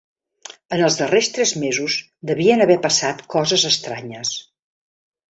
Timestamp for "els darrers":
0.85-1.27